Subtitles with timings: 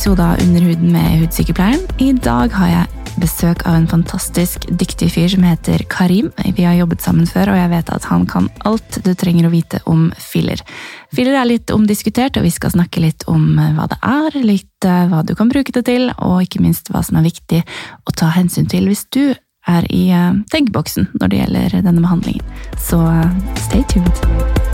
[0.00, 1.82] episode av Under huden med Hudsykepleieren.
[1.98, 6.30] I dag har jeg besøk av en fantastisk dyktig fyr som heter Karim.
[6.56, 9.52] Vi har jobbet sammen før, og jeg vet at han kan alt du trenger å
[9.52, 10.62] vite om filler.
[11.12, 14.88] Filler er litt omdiskutert, og vi skal snakke litt om eh, hva det er, litt
[14.88, 18.16] eh, hva du kan bruke det til, og ikke minst hva som er viktig å
[18.16, 19.34] ta hensyn til hvis du
[19.68, 22.60] er i eh, tenkeboksen når det gjelder denne behandlingen.
[22.88, 23.04] Så
[23.68, 24.69] stay tuned.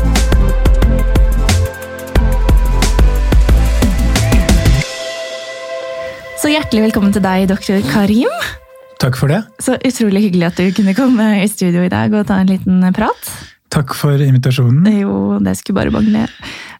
[6.46, 8.30] Så hjertelig velkommen til deg, doktor Karim.
[9.02, 9.40] Takk for det.
[9.58, 12.84] Så utrolig hyggelig at du kunne komme i studio i dag og ta en liten
[12.94, 13.30] prat.
[13.74, 14.86] Takk for invitasjonen.
[14.94, 16.22] Jo, det skulle bare mangle.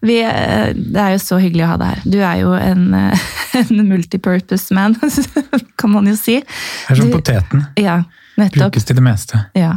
[0.06, 2.04] Vi, det er jo så hyggelig å ha deg her.
[2.14, 2.86] Du er jo en,
[3.64, 4.94] en multipurpose man,
[5.82, 6.36] kan man jo si.
[6.38, 6.46] Jeg
[6.94, 7.66] er som Du- poteten.
[7.82, 8.04] Ja,
[8.36, 8.68] nettopp.
[8.68, 9.40] Brukes til det meste.
[9.56, 9.74] Ja.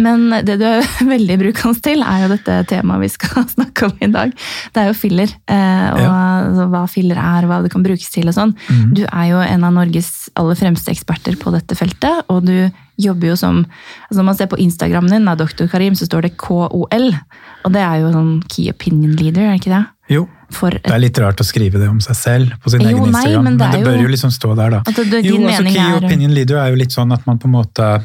[0.00, 4.04] Men det du er veldig brukende til, er jo dette temaet vi skal snakke om
[4.04, 4.34] i dag.
[4.74, 8.30] Det er jo filler, eh, og altså hva filler er, hva det kan brukes til
[8.30, 8.54] og sånn.
[8.68, 8.86] Mm.
[8.96, 12.56] Du er jo en av Norges aller fremste eksperter på dette feltet, og du
[13.00, 15.66] jobber jo som altså Når man ser på Instagrammen din, av Dr.
[15.70, 17.08] Karim, så står det KOL.
[17.64, 19.84] Og det er jo sånn Key Opinion Leader, er det ikke det?
[20.12, 22.88] Jo, For det er litt rart å skrive det om seg selv på sin Jo,
[22.90, 24.82] egen nei, Instagram, men men det det, er bør jo- jo liksom stå der, da.
[24.86, 27.38] At det- det- jo, altså Key er- opinion leader er jo litt sånn at man
[27.38, 28.02] på en måte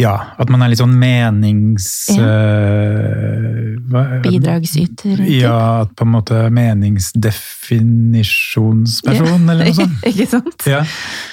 [0.00, 2.08] ja, at man er litt sånn menings...
[2.16, 2.22] Ja.
[2.22, 5.20] Uh, hva- bidragsyter.
[5.28, 9.98] Ja, at på en måte meningsdefinisjonsperson, eller noe sånt.
[10.08, 10.64] ikke sant?
[10.68, 10.80] Ja,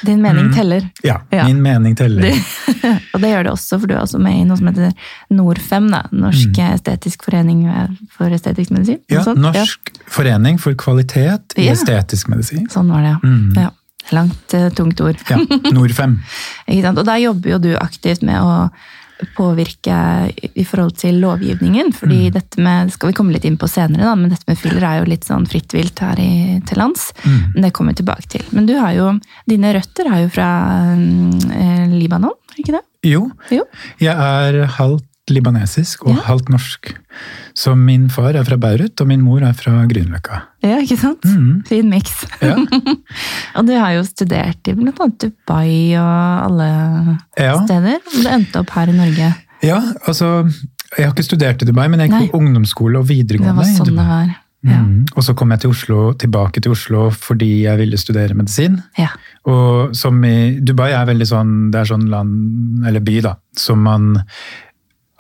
[0.05, 0.53] Din mening Mhm.
[0.55, 0.89] teller.
[1.03, 1.45] ja, Ja.
[1.47, 2.21] min mening teller.
[2.21, 2.33] Det,
[3.13, 4.91] og det gjør det også, for du er også med i noe som heter
[5.31, 6.01] Norfem, da.
[6.11, 7.63] Norsk estetisk forening
[8.15, 8.97] for estetisk medisin.
[9.09, 9.15] Mm.
[9.15, 9.23] Ja.
[9.33, 9.79] Norsk
[10.09, 11.71] forening for kvalitet i Ja.
[11.73, 12.67] estetisk medisin.
[12.69, 13.19] Sånn var det, ja.
[13.23, 13.53] Mm.
[13.55, 13.69] ja.
[14.11, 15.15] Langt, eh, tungt ord.
[15.29, 15.37] Ja,
[15.71, 16.19] Norfem.
[16.69, 18.69] Og der jobber jo du aktivt med å
[19.35, 21.91] påvirke i- forhold til lovgivningen.
[21.93, 22.31] fordi Mm.
[22.33, 24.99] dette med, skal vi komme litt inn på senere, da, men dette med filler er
[25.03, 27.11] jo litt sånn fritt vilt her i, til lands.
[27.25, 27.53] Mm.
[27.53, 28.41] Men det kommer vi tilbake til.
[28.53, 30.49] Men du har jo, dine røtter er jo fra
[31.51, 32.81] eh, Libanon, ikke det?
[33.03, 33.63] Jo, Jo.
[33.99, 35.03] jeg er halvt
[35.33, 36.21] libanesisk og Ja.
[36.27, 36.93] halvt norsk.
[37.55, 40.41] Så min far er fra Beirut, og min mor er fra Grünerløkka.
[40.63, 41.23] Ja, ikke sant?
[41.25, 41.65] Mhm.
[41.67, 42.25] Fin miks.
[42.41, 42.55] Ja.
[43.57, 47.55] Og du har jo studert i annet Dubai og alle Ja.
[47.65, 47.99] steder.
[48.05, 49.35] Og du endte opp her i Norge.
[49.63, 50.51] ja, altså
[50.97, 53.63] Jeg har ikke studert i Dubai, men jeg gikk på ungdomsskole og Det videregående var
[53.67, 54.35] i sånn det var.
[54.65, 54.79] Ja.
[54.83, 55.05] Mm.
[55.15, 58.81] Og så kom jeg til Oslo, tilbake til Oslo fordi jeg ville studere medisin.
[58.97, 59.07] ja.
[59.45, 63.79] Og som i Dubai er veldig sånn Det er sånn land, eller by, da, som
[63.83, 64.23] man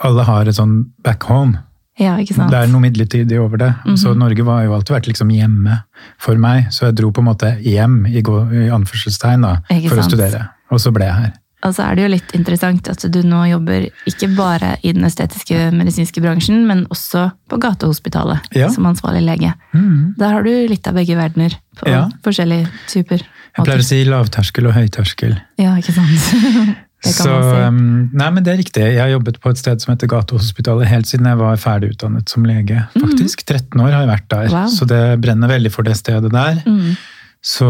[0.05, 1.59] Alle har et sånn back home.
[1.99, 2.51] Ja, ikke sant?
[2.53, 3.73] Det er noe midlertidig over det.
[3.99, 5.81] Så Norge har jo alltid vært liksom hjemme
[6.17, 6.69] for meg.
[6.71, 10.07] Så jeg dro på en måte hjem, i, i anførselstegn, da, Ikke for sant.
[10.07, 10.45] å studere.
[10.71, 11.33] Og så ble jeg her.
[11.67, 15.03] Og så er det jo litt interessant at du nå jobber ikke bare i den
[15.03, 18.69] estetiske medisinske bransjen, men også på Gatehospitalet Ja.
[18.71, 19.51] som ansvarlig lege.
[19.75, 20.13] Mhm.
[20.17, 22.05] Der har du litt av begge verdener på Ja.
[22.23, 23.19] forskjellige typer.
[23.57, 25.35] Jeg pleier å si lavterskel og høyterskel.
[25.59, 26.77] Ja, ikke sant?
[27.05, 28.81] Så, um, nei, men det er riktig.
[28.83, 32.27] Jeg har jobbet på et sted som heter Gatehospitalet helt siden jeg var ferdig utdannet
[32.29, 32.81] som lege.
[32.97, 33.45] faktisk.
[33.47, 34.57] 13 år har jeg vært der, Mhm.
[34.57, 34.67] Wow.
[34.67, 36.59] så det brenner veldig for det stedet der.
[36.67, 36.97] Mm.
[37.41, 37.67] Så,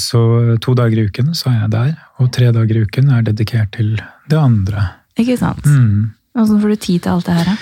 [0.00, 3.22] så to dager i uken så er jeg der, og tre dager i uken er
[3.26, 3.98] dedikert til
[4.28, 4.86] det andre.
[5.20, 5.62] Ikke sant?
[5.68, 6.14] Mm.
[6.40, 7.56] Åssen får du tid til alt det her, da?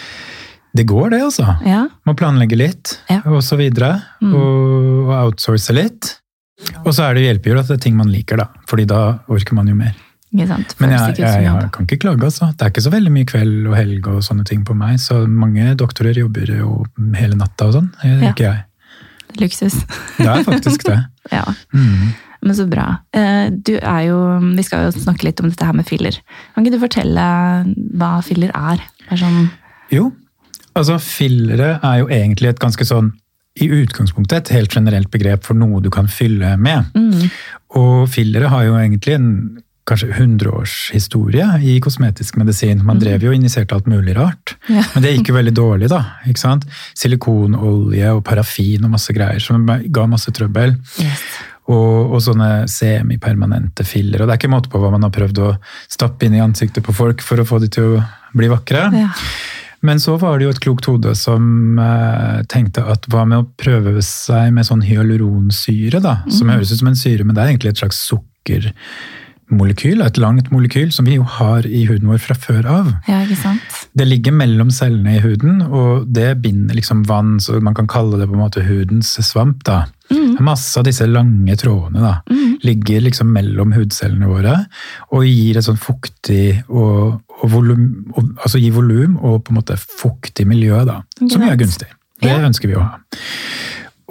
[0.74, 1.48] Det går, det, altså.
[1.66, 1.82] Ja.
[2.06, 3.20] Må planlegge litt, Ja.
[3.26, 4.02] og så videre.
[4.22, 4.32] Mm.
[4.38, 6.14] Og, og outsource litt.
[6.86, 8.46] Og så er det jo hjelper at det er ting man liker, da.
[8.70, 9.92] Fordi da orker man jo mer.
[10.32, 10.74] Ikke sant?
[10.80, 12.46] Men jeg, ikke jeg, jeg kan ikke klage, altså.
[12.56, 14.96] Det er ikke så veldig mye kveld og helg og sånne ting på meg.
[15.02, 16.86] Så mange doktorer jobber jo
[17.18, 17.90] hele natta og sånn.
[18.00, 18.30] Det Ja.
[18.32, 18.62] ikke jeg.
[19.40, 19.76] Luksus.
[20.18, 20.98] Det er faktisk det.
[21.36, 21.44] ja.
[21.72, 22.12] Mm.
[22.42, 22.86] Men så bra.
[23.14, 24.16] Eh, Du er jo,
[24.56, 26.16] vi skal jo snakke litt om dette her med filler.
[26.54, 27.26] Kan ikke du fortelle
[28.00, 28.80] hva filler er?
[29.10, 29.50] Er sånn,
[29.92, 30.10] Jo,
[30.74, 33.12] altså fillere er jo egentlig et ganske sånn
[33.60, 36.88] i utgangspunktet et helt generelt begrep for noe du kan fylle med.
[36.96, 37.30] mm,
[37.76, 39.28] Og fillere har jo egentlig en
[39.88, 42.84] kanskje 100 års historie i kosmetisk medisin.
[42.86, 44.54] Man drev jo og injiserte alt mulig rart.
[44.70, 44.84] Ja.
[44.94, 46.02] Men det gikk jo veldig dårlig, da.
[46.30, 46.66] ikke sant?
[46.98, 50.76] Silikonolje og parafin og masse greier som ga masse trøbbel.
[51.02, 51.24] yes.
[51.70, 54.22] Og, og sånne semipermanente filler.
[54.22, 55.50] Og det er ikke måte på hva man har prøvd å
[55.90, 58.02] stappe inn i ansiktet på folk for å få de til å
[58.34, 58.88] bli vakre.
[58.98, 59.12] Ja.
[59.82, 63.48] Men så var det jo et klokt hode som eh, tenkte at hva med å
[63.58, 66.20] prøve seg med sånn hyaluronsyre, da?
[66.30, 67.98] Som høres ut som en syre, men det er egentlig et slags
[69.52, 70.00] sukkermolekyl.
[70.02, 72.92] Et langt molekyl som vi jo har i huden vår fra før av.
[73.06, 73.60] ja, ikke sant?
[73.94, 78.18] Det ligger mellom cellene i huden, og det binder liksom vann, så man kan kalle
[78.18, 79.64] det på en måte hudens svamp.
[79.64, 79.86] da.
[80.40, 82.22] Masse av disse lange trådene da,
[82.62, 84.66] ligger liksom mellom hudcellene våre
[85.10, 89.60] og gir et sånn fuktig og, og volum, og, altså gir volum og på en
[89.60, 91.88] måte fuktig miljø, da, som er gunstig.
[92.22, 93.00] Det ønsker vi å ha.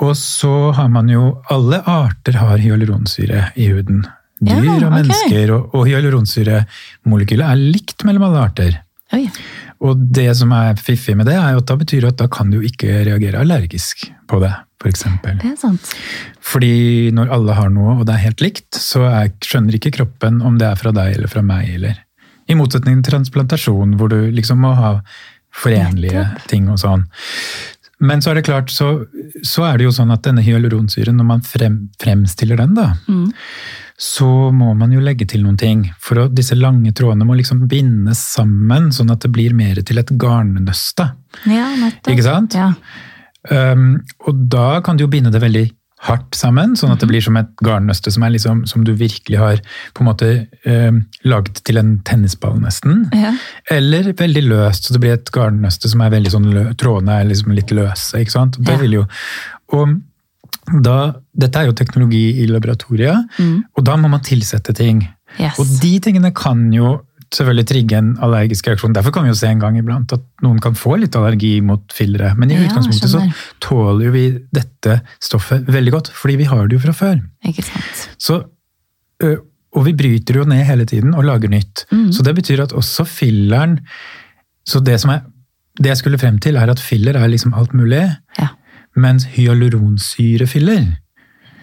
[0.02, 4.02] Og så har man jo Alle arter har hyaluronsyre i huden.
[4.42, 5.52] Ja, Dyr og mennesker mennesker.
[5.56, 8.80] Og, og hyaluronsyremolekylet er likt mellom alle arter.
[9.14, 9.26] Oi.
[9.82, 12.60] Og det som er fiffig med det, er at da betyr at da kan du
[12.64, 14.52] ikke reagere allergisk på det,
[14.82, 15.04] f.eks.
[15.26, 15.92] Det er sant.
[16.52, 20.40] Fordi når alle har noe, og det er helt likt, så er, skjønner ikke kroppen
[20.46, 22.00] om det er fra deg eller fra meg, eller
[22.52, 24.96] I motsetning til transplantasjon, hvor du liksom må ha
[25.52, 27.06] forenlige ting og sånn.
[28.02, 29.04] Men så er det klart, så,
[29.46, 33.30] så er det jo sånn at denne hyaluronsyren, når man frem, fremstiller den, da, Mm.
[34.02, 35.84] Så må man jo legge til noen ting.
[36.02, 40.02] For å, disse lange trådene må liksom bindes sammen, sånn at det blir mer til
[40.02, 41.12] et garnnøste.
[41.46, 42.10] Ja, nettopp.
[42.16, 42.58] Ikke sant?
[42.58, 42.72] Ja.
[43.52, 45.68] Um, og da kan du jo binde det veldig
[46.08, 49.62] hardt sammen, sånn at det blir som et garnnøste som, liksom, som du virkelig har
[49.94, 50.30] på en måte
[50.66, 53.04] um, lagd til en tennisball, nesten.
[53.14, 53.36] Ja.
[53.70, 57.30] Eller veldig løst, så det blir et garnnøste som er veldig sånn lø Trådene er
[57.30, 58.58] liksom litt løse, ikke sant.
[58.66, 59.06] Det vil jo,
[59.78, 60.00] og
[60.84, 63.64] da, dette er jo teknologi i laboratoriet, Mm.
[63.78, 65.08] og da må man tilsette ting.
[65.40, 65.60] Yes.
[65.60, 67.02] Og de tingene kan jo
[67.32, 68.94] selvfølgelig trigge en allergisk reaksjon.
[68.94, 71.82] Derfor kan vi jo se en gang iblant at noen kan få litt allergi mot
[71.96, 72.34] fillere.
[72.38, 73.22] Men i Ja, utgangspunktet så
[73.64, 77.22] tåler jo vi dette stoffet veldig godt, fordi vi har det jo fra før.
[77.48, 78.02] Ikke sant.
[78.20, 78.42] Så,
[79.72, 81.86] og vi bryter jo ned hele tiden og lager nytt.
[81.92, 82.10] Mm.
[82.12, 83.80] Så det betyr at også filleren
[84.68, 85.22] Så det som er
[85.82, 88.04] det jeg skulle frem til, er at filler er liksom alt mulig.
[88.38, 88.50] Ja.
[88.96, 90.98] Mens hyaluronsyrefiller,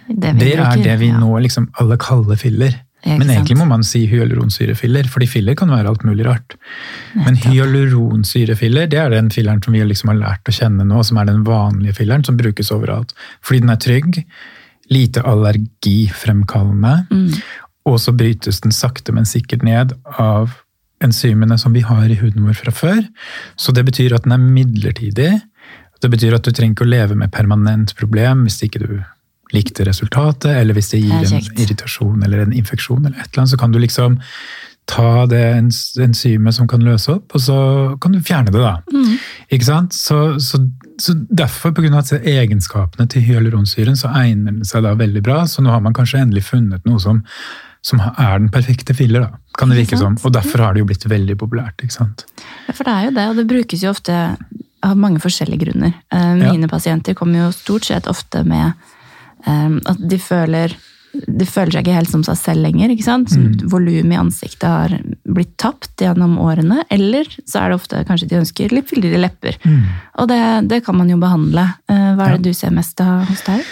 [0.09, 1.19] Det, det er bruker, det vi ja.
[1.21, 2.79] nå liksom alle kaller filler.
[3.05, 3.61] Men egentlig sant?
[3.61, 6.57] må man si hyaluronsyrefiller, fordi filler kan være alt mulig rart.
[7.15, 11.21] Men hyaluronsyrefiller, det er den filleren som vi liksom har lært å kjenne nå, som
[11.21, 13.13] er den vanlige filleren som brukes overalt.
[13.45, 14.25] Fordi den er trygg,
[14.91, 17.35] lite allergifremkallende, Mm.
[17.87, 20.57] og så brytes den sakte, men sikkert ned av
[21.01, 23.03] enzymene som vi har i huden vår fra før.
[23.57, 25.41] Så det betyr at den er midlertidig.
[26.03, 28.91] Det betyr at du trenger ikke å leve med permanent problem hvis ikke du
[29.55, 33.53] likte resultatet, eller hvis det gir en irritasjon eller en infeksjon, eller et eller annet,
[33.55, 34.19] så kan du liksom
[34.89, 35.43] ta det
[36.01, 37.59] enzymet som kan løse opp, og så
[38.01, 38.79] kan du fjerne det, da.
[38.93, 39.17] Mm.
[39.53, 39.97] Ikke sant?
[39.97, 40.63] Så, så,
[41.01, 45.43] så derfor, av egenskapene til hyaluronsyren, så egner den seg da veldig bra.
[45.47, 47.21] Så nå har man kanskje endelig funnet noe som,
[47.85, 49.43] som er den perfekte filler, da.
[49.61, 50.17] Kan det virke som.
[50.25, 52.25] Og derfor har det jo blitt veldig populært, ikke sant.
[52.69, 54.17] Ja, For det er jo det, og det brukes jo ofte
[54.83, 55.97] av mange forskjellige grunner.
[56.13, 56.69] Mine Ja.
[56.71, 58.73] Pasienter kommer jo stort sett ofte med
[59.47, 60.77] eh, at de føler
[61.27, 62.91] de føler seg ikke helt som seg selv lenger.
[62.93, 63.33] ikke sant?
[63.33, 63.63] Mm.
[63.73, 64.93] Volumet i ansiktet har
[65.25, 66.83] blitt tapt gjennom årene.
[66.95, 69.57] Eller så er det ofte kanskje de ønsker litt fyldigere lepper.
[70.21, 70.39] Og det,
[70.69, 71.65] det kan man jo behandle.
[71.91, 73.65] Eh, Hva er det du ser mest av hos deg?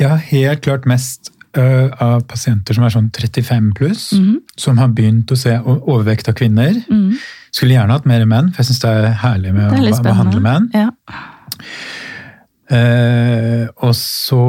[0.00, 4.36] Ja, helt klart mest øh, av pasienter som er sånn 35 pluss, Mhm.
[4.56, 6.74] som har begynt å se overvekt av kvinner.
[6.90, 7.14] Mm.
[7.52, 10.40] Skulle gjerne hatt mer menn, for jeg syns det er herlig med er å behandle
[10.42, 10.70] menn.
[10.74, 10.90] Ja.
[12.72, 14.40] Uh, og så,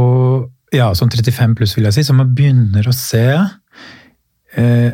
[0.73, 3.25] ja, sånn 35 pluss vil jeg si, så man begynner å se
[4.55, 4.91] eh,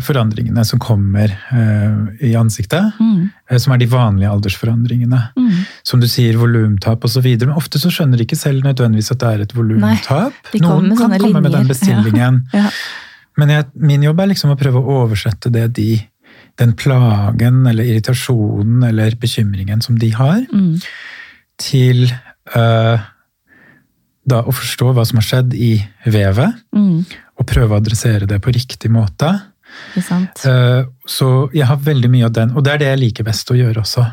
[0.00, 2.92] forandringene som kommer eh, i ansiktet.
[3.00, 3.30] Mm.
[3.50, 5.20] eh, som er de vanlige aldersforandringene.
[5.36, 5.58] Mm.
[5.84, 7.26] Som du sier, volumtap osv.
[7.44, 10.32] Men ofte så skjønner de ikke selv nødvendigvis at det er et volumtap.
[10.60, 12.42] Noen kan komme komme med den bestillingen.
[12.56, 12.68] Ja.
[13.40, 15.90] Men jeg, min jobb er liksom å prøve å oversette det de
[16.60, 20.74] den plagen eller irritasjonen eller bekymringen som de har, Mm.
[21.58, 22.02] til
[22.56, 22.98] øh,
[24.28, 25.72] da å forstå hva som har skjedd i
[26.06, 27.04] vevet, Mm.
[27.42, 29.32] Og prøve å adressere det på riktig måte.
[30.46, 33.50] Eh, Så jeg har veldig mye av den, og det er det jeg liker best
[33.50, 34.04] å gjøre også.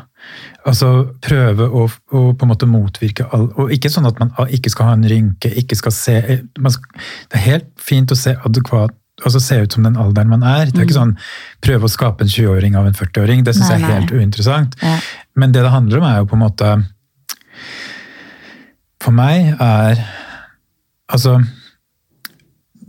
[0.68, 0.88] Altså
[1.24, 4.90] prøve å, å på en måte motvirke all Og ikke sånn at man ikke skal
[4.90, 6.16] ha en rynke, ikke skal se
[6.60, 8.92] man skal, Det er helt fint å se adekvat
[9.24, 10.70] altså se ut som den alderen man er.
[10.70, 11.16] Det er ikke sånn
[11.64, 13.42] prøve å skape en 20-åring av en 40-åring.
[13.44, 14.76] Det syns jeg er helt uinteressant.
[14.80, 14.94] Ja.
[15.36, 16.70] Men det det handler om, er jo på en måte
[19.00, 20.00] For meg er
[21.10, 21.38] Altså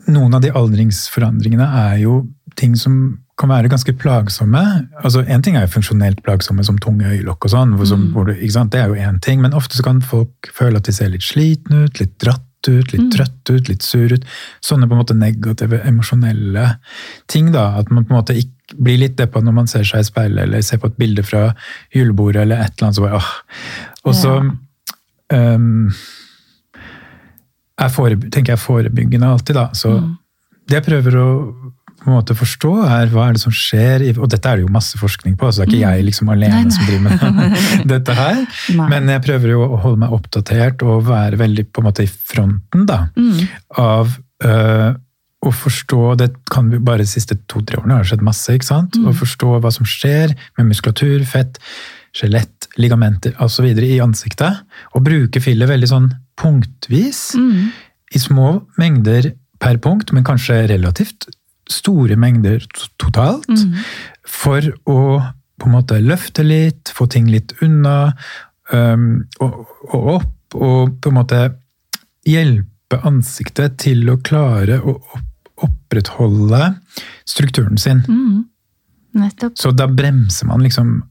[0.08, 2.24] Noen av de aldringsforandringene er jo
[2.60, 4.62] ting som kan være ganske plagsomme.
[5.03, 7.74] Altså, En ting er jo funksjonelt plagsomme, som tunge øyelokk og sånn.
[7.88, 8.34] Som, du.
[8.34, 11.25] Det er jo én ting, men ofte så kan folk føle at de ser litt
[11.25, 14.25] slitne ut, litt dratt ut, litt trøtt ut, litt sur ut.
[14.62, 16.67] Sånne på en måte negative, emosjonelle
[17.31, 17.51] ting.
[17.51, 20.08] da, At man på en måte ikke blir litt deppa når man ser seg i
[20.08, 21.50] speilet eller ser på et bilde fra
[21.96, 22.96] julebordet eller et eller annet.
[22.96, 23.31] så bare, åh.
[24.05, 24.36] Og så
[25.34, 25.89] ehm,
[27.85, 29.69] er tenker jeg forebyggende alltid, da.
[29.73, 30.17] Så Mm.
[30.67, 31.27] det jeg prøver å
[32.01, 34.63] på en måte forstå, er hva er det som skjer i Og dette er det
[34.65, 36.63] jo masse forskning på, så det er ikke jeg liksom alene Mm.
[36.63, 36.71] Nei, nei.
[36.71, 38.39] som driver med dette her.
[38.75, 38.88] Nei.
[38.89, 42.09] Men jeg prøver jo å holde meg oppdatert og være veldig på en måte i
[42.09, 43.47] fronten da, Mm.
[43.77, 44.95] av øh,
[45.45, 48.50] å forstå Det kan vi bare de siste to-tre årene har det skjedd masse.
[48.50, 48.93] ikke sant?
[48.97, 49.07] Mm.
[49.09, 51.57] Å forstå hva som skjer med muskulatur, fett,
[52.13, 53.65] skjelett, ligamenter osv.
[53.65, 54.57] i ansiktet.
[54.95, 56.09] Og bruke filler veldig sånn
[56.41, 57.69] punktvis, Mm.
[58.15, 59.31] i små mengder
[59.62, 61.29] per punkt, men kanskje relativt
[61.69, 62.65] store mengder
[63.00, 63.77] totalt, Mm.
[64.25, 65.21] for å
[65.62, 68.13] på en måte løfte litt, få ting litt unna
[68.74, 71.41] um, og, og opp, og på en måte
[72.25, 74.95] hjelpe ansiktet til å klare å
[75.62, 76.75] opprettholde
[77.29, 78.01] strukturen sin.
[78.07, 78.45] Mm.
[79.21, 79.57] Nettopp.
[79.60, 81.01] Så da bremser man liksom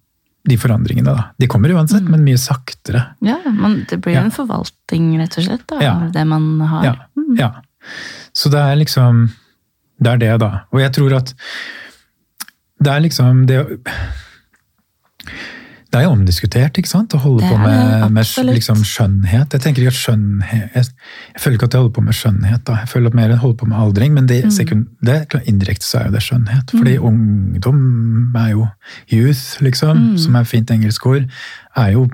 [0.48, 1.24] de forandringene, da.
[1.38, 3.02] De kommer uansett, men mye saktere.
[3.20, 4.22] Ja, men det blir Ja.
[4.24, 5.92] en forvaltning, rett og slett, da, Ja.
[6.06, 6.84] av det man har.
[6.84, 7.36] Ja, Mm.
[7.38, 7.50] ja.
[8.34, 9.30] Så det er liksom
[10.02, 10.60] Det er det, da.
[10.72, 11.34] Og jeg tror at
[12.82, 13.66] det er liksom det
[15.90, 17.14] det er jo omdiskutert, ikke sant?
[17.14, 19.50] Å holde Det på med, med liksom skjønnhet.
[19.56, 20.84] Jeg tenker ikke at skjønnhet jeg,
[21.34, 22.62] jeg føler ikke at jeg holder på med skjønnhet.
[22.68, 22.76] da.
[22.84, 24.50] Jeg føler at mer jeg holder på med aldring, men Mm.
[24.50, 25.16] sekund, det
[25.50, 26.70] indirekte så er jo det skjønnhet.
[26.70, 28.68] Fordi ungdom er jo
[29.10, 30.18] youth, liksom, Mm.
[30.18, 31.26] som er fint engelsk ord,
[31.76, 32.08] er jo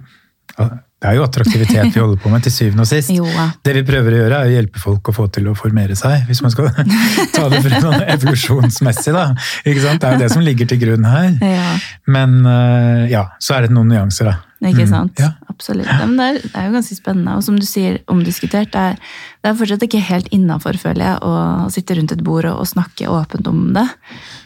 [1.07, 3.13] det er jo attraktivitet vi holder på med til syvende og sist.
[3.17, 3.47] Jo, ja.
[3.65, 6.25] Det vi prøver å gjøre, er å hjelpe folk å få til å formere seg,
[6.27, 6.73] hvis man skal
[7.37, 9.15] ta det fra sånn evolusjonsmessig.
[9.15, 9.29] da.
[9.63, 11.31] Det er jo det som ligger til grunn her.
[11.47, 11.77] ja.
[12.11, 14.37] Men eh, ja, så er det noen nyanser, da.
[14.71, 15.19] Ikke Mm, sant?
[15.23, 15.33] Ja.
[15.51, 15.87] Absolutt.
[15.89, 17.35] Ja, men det, er, det er jo ganske spennende.
[17.39, 18.71] Og som du sier, omdiskutert.
[18.75, 18.99] Det er,
[19.43, 22.69] det er fortsatt ikke helt innafor, føler jeg, å sitte rundt et bord og, og
[22.69, 23.87] snakke åpent om det.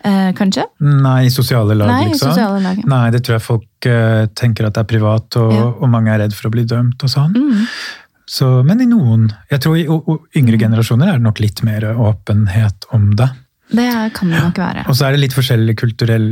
[0.06, 0.66] Eh, kanskje?
[0.80, 2.30] Nei, i sosiale lag, Nei, i liksom.
[2.30, 2.84] sosiale lag.
[2.94, 5.66] Nei, det tror jeg folk eh, tenker at det er privat, og, Ja.
[5.74, 7.34] og mange er redd for å bli dømt og sånn.
[7.34, 7.66] Mm.
[8.30, 11.64] Så, men i noen Jeg tror i og, og yngre generasjoner er det nok litt
[11.66, 13.26] mer åpenhet om det.
[13.74, 14.84] Det kan det nok være.
[14.90, 16.28] Og så er det litt forskjellig kulturell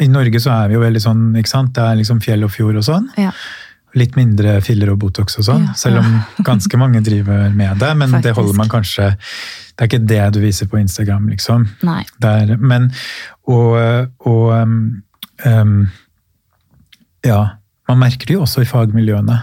[0.00, 1.72] I Norge så er vi jo veldig sånn, ikke sant.
[1.76, 3.08] Det er liksom fjell og fjord og sånn.
[3.20, 3.32] Ja.
[3.96, 5.66] Litt mindre filler og Botox og sånn.
[5.68, 5.76] Ja.
[5.78, 6.18] Selv om
[6.48, 7.92] ganske mange driver med det.
[8.00, 11.68] Men det holder man kanskje Det er ikke det du viser på Instagram, liksom.
[11.84, 12.02] Nei.
[12.22, 12.90] Det er, men
[13.44, 13.76] Og,
[14.24, 14.80] og um,
[15.44, 15.78] um,
[17.24, 17.42] Ja.
[17.86, 19.36] Man merker det jo også i fagmiljøene.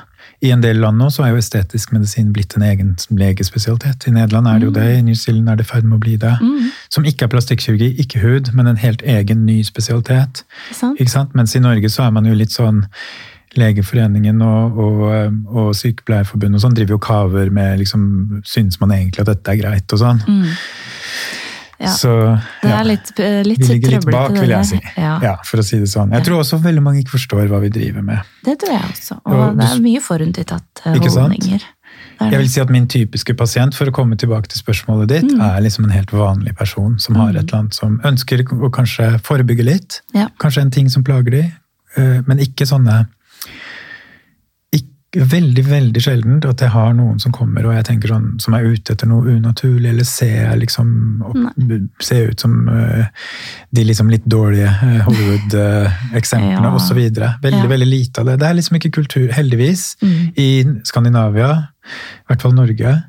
[0.43, 4.09] I en del land nå så er jo estetisk medisin blitt en egen legespesialitet.
[4.09, 6.03] I Nederland er det jo det, i New Zealand er det i ferd med å
[6.03, 6.33] bli det.
[6.43, 6.71] Mm.
[6.91, 10.43] Som ikke er plastikkirurgi, ikke hud, men en helt egen ny spesialitet.
[10.73, 11.31] Ikke sant?
[11.37, 12.83] Mens i Norge så er man jo litt sånn
[13.53, 15.01] Legeforeningen og, og,
[15.53, 18.05] og Sykepleierforbundet og sånn driver jo kaver med liksom
[18.49, 20.23] Syns man egentlig at dette er greit og sånn?
[20.25, 20.47] Mm.
[21.83, 21.91] Ja.
[21.99, 22.11] Så
[22.63, 24.79] Det ja, litt, eh, litt vi ligger litt bak, vil jeg si.
[24.97, 26.13] Ja, Ja, for å si det sånn.
[26.15, 28.19] Jeg tror også veldig mange ikke forstår hva vi driver med.
[28.45, 29.19] Det tror jeg også.
[29.25, 31.61] Og Og det er mye forutinntatt holdninger.
[32.21, 35.31] Er Jeg vil si at min typiske pasient, for å komme tilbake til spørsmålet ditt,
[35.31, 35.41] Mm.
[35.41, 39.19] er liksom en helt vanlig person som har et eller annet som ønsker å kanskje
[39.21, 40.01] forebygge litt.
[40.39, 41.41] Kanskje en ting som plager de,
[41.97, 43.07] eh, men ikke sånne
[45.13, 48.65] Veldig, veldig sjeldent at jeg har noen som kommer og jeg tenker sånn, som er
[48.65, 51.37] ute etter noe unaturlig, eller ser liksom opp,
[52.01, 53.05] ser ut som uh,
[53.69, 56.73] de liksom litt dårlige eh, Hollywood-eksemplene Ja.
[56.73, 56.97] osv.
[56.97, 57.67] Veldig, Ja.
[57.69, 58.39] veldig lite av det.
[58.41, 60.33] Det er liksom ikke kultur, heldigvis, Mm.
[60.37, 60.49] i
[60.83, 61.51] Skandinavia,
[61.85, 63.03] i hvert fall Norge,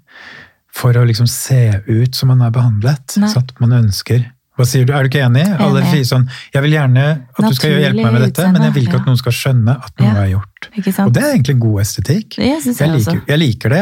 [0.75, 3.17] for å liksom se ut som man er behandlet.
[3.17, 3.29] Nei.
[3.33, 5.45] Så at man ønsker Hva sier du, er du ikke enig?
[5.59, 8.75] Alle sier sånn Jeg vil gjerne at du skal hjelpe meg med dette, men jeg
[8.77, 10.21] vil ikke at noen skal skjønne at noe Ja.
[10.23, 10.69] er gjort.
[11.07, 12.37] Og det er egentlig en god estetikk.
[12.39, 13.81] Jeg, Jeg jeg liker, jeg liker det.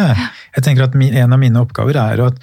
[0.57, 0.63] jeg.
[0.65, 2.39] Tenker at min, En av mine oppgaver er at,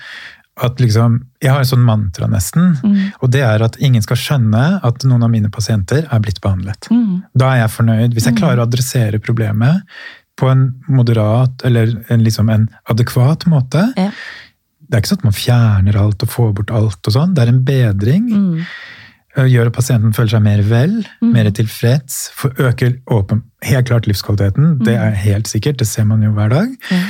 [0.61, 2.77] at liksom, Jeg har et sånn mantra, nesten.
[2.83, 3.13] Mm.
[3.23, 6.87] Og det er at ingen skal skjønne at noen av mine pasienter er blitt behandlet.
[6.91, 7.23] Mm.
[7.35, 8.13] Da er jeg fornøyd.
[8.13, 9.81] Hvis jeg klarer å adressere problemet
[10.39, 13.87] på en moderat eller en, liksom en adekvat måte.
[13.97, 14.11] Ja.
[14.89, 17.33] Det er ikke sånn at man fjerner alt og får bort alt og sånn.
[17.37, 18.29] Det er en bedring.
[18.33, 18.63] Mm.
[19.49, 22.15] Gjør at pasienten føler seg mer vel, mer tilfreds.
[22.35, 24.79] For øker åpen, helt klart livskvaliteten.
[24.83, 26.73] Det er helt sikkert, det ser man jo hver dag.
[26.89, 27.03] Ja.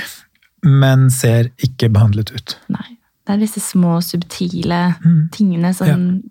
[0.67, 2.57] Men ser ikke behandlet ut.
[2.69, 2.97] Nei.
[3.25, 5.29] Det er disse små, subtile Mm.
[5.31, 6.21] tingene som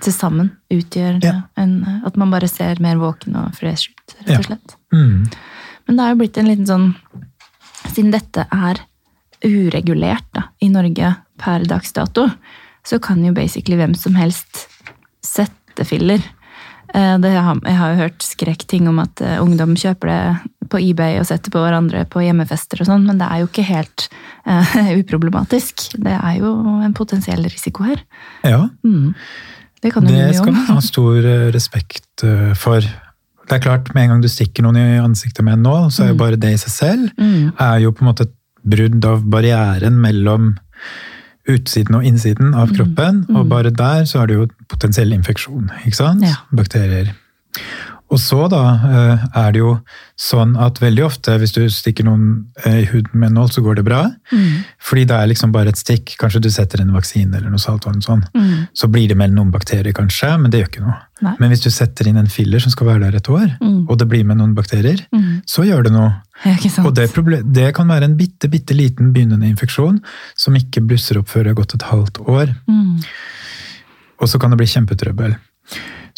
[0.00, 1.42] til sammen utgjør Ja.
[1.56, 4.76] en, at man bare ser mer våken og fresh ut, rett og slett.
[4.92, 5.28] Mm.
[5.86, 6.94] Men det har jo blitt en liten sånn
[7.94, 8.80] Siden dette er
[9.44, 12.28] uregulert da, i Norge per dags dato,
[12.86, 14.66] så kan jo basically hvem som helst
[15.24, 16.22] sette filler.
[16.94, 20.80] Eh, Det har, jeg har jo hørt skrekkting om at eh, ungdom kjøper det på
[20.84, 24.08] eBay og setter på hverandre på hjemmefester og sånn, men det er jo ikke helt
[24.44, 25.94] uh, uproblematisk.
[25.96, 26.50] Det er jo
[26.84, 28.02] en potensiell risiko her.
[28.44, 29.14] Ja, Mm.
[29.80, 31.22] Det det skal man ha stor
[31.54, 32.24] respekt
[32.58, 32.80] for.
[33.48, 36.02] Det er klart, med en gang du stikker noen i ansiktet med en nål, så
[36.02, 37.52] er jo bare det i seg selv Mm.
[37.56, 38.34] er jo på en måte et
[38.70, 40.56] brudd av barrieren mellom
[41.48, 42.54] utsiden og innsiden Mm.
[42.60, 43.24] av kroppen.
[43.36, 46.22] Og bare der så er det jo potensiell infeksjon, ikke sant?
[46.22, 46.36] Ja.
[46.52, 47.14] Bakterier.
[48.10, 49.80] Og så da eh, er det jo
[50.16, 53.60] sånn at veldig ofte hvis du stikker noen eh, i huden med en nål, så
[53.60, 54.06] går det bra.
[54.32, 54.64] Mm.
[54.80, 56.14] Fordi det er liksom bare et stikk.
[56.16, 58.22] Kanskje du setter en vaksine eller noe saltvann sånn.
[58.34, 58.68] Mm.
[58.72, 60.96] Så blir det med noen bakterier kanskje, men det gjør ikke noe.
[61.20, 61.34] Nei.
[61.38, 63.84] Men hvis du setter inn en filler som skal være der et år, Mm.
[63.90, 65.42] og det blir med noen bakterier, Mm.
[65.46, 66.14] så gjør det noe.
[66.44, 66.54] Ja.
[66.84, 67.08] Og det,
[67.50, 69.98] det kan være en bitte, bitte liten begynnende infeksjon
[70.38, 72.52] som ikke blusser opp før det har gått et halvt år.
[72.70, 73.00] Mm.
[74.22, 75.34] Og så kan det bli kjempetrøbbel.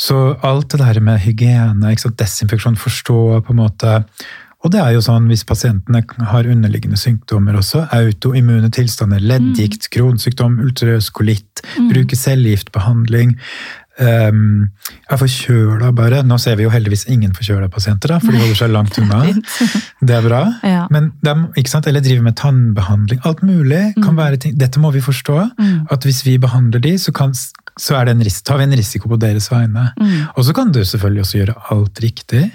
[0.00, 4.04] Så alt det der med hygiene, desinfeksjon, forstå på en måte
[4.60, 10.58] Og det er jo sånn hvis pasientene har underliggende sykdommer også, autoimmune tilstander, leddgikt, kronsykdom,
[10.60, 13.32] ulcerøs kolitt, bruker cellegiftbehandling
[14.00, 14.68] um,
[15.10, 16.22] er forkjøla bare.
[16.26, 19.22] Nå ser vi jo heldigvis ingen forkjøla pasienter, da, for de holder seg langt unna.
[20.06, 20.42] Det er bra.
[20.66, 20.84] Ja.
[20.92, 21.88] Men er, ikke sant?
[21.90, 23.22] Eller driver med tannbehandling.
[23.28, 24.54] Alt mulig kan være ting.
[24.60, 25.40] Dette må vi forstå.
[25.92, 29.10] At hvis vi behandler de, så, kan, så det en ris tar vi en risiko
[29.12, 29.90] på deres vegne.
[30.36, 32.46] Og så kan du selvfølgelig også gjøre alt riktig.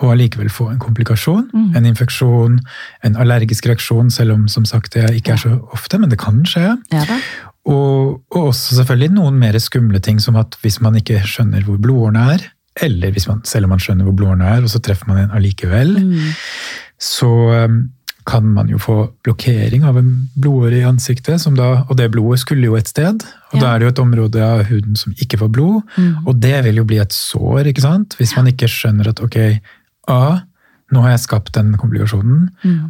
[0.00, 2.56] Og allikevel få en komplikasjon, en infeksjon,
[3.04, 6.40] en allergisk reaksjon, selv om som sagt det ikke er så ofte, men det kan
[6.48, 6.70] skje.
[6.94, 7.18] Ja.
[7.68, 11.76] Og, og også selvfølgelig noen mer skumle ting, som at hvis man ikke skjønner hvor
[11.82, 12.46] blodårene er,
[12.80, 15.34] eller hvis man, selv om man skjønner hvor blodårene er, og så treffer man en
[15.36, 15.96] allikevel,
[17.00, 17.28] så
[17.66, 17.80] um,
[18.28, 22.40] kan man jo få blokkering av en blodåre i ansiktet, som da, og det blodet
[22.42, 23.24] skulle jo et sted.
[23.50, 23.60] Og Ja.
[23.60, 25.80] da er det jo et område av huden som ikke får blod,
[26.26, 28.16] og det vil jo bli et sår, ikke sant?
[28.20, 29.36] Hvis man ikke skjønner at ok,
[30.08, 30.40] A,
[30.90, 32.48] nå har jeg skapt den komplikasjonen,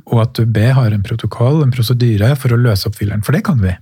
[0.08, 3.22] og at du B har en protokoll, en prosedyre, for å løse oppfylleren.
[3.26, 3.74] For det kan vi.